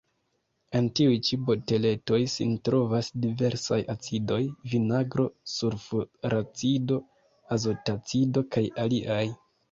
[0.77, 4.37] En tiuj ĉi boteletoj sin trovas diversaj acidoj:
[4.71, 6.97] vinagro, sulfuracido,
[7.57, 9.21] azotacido kaj aliaj.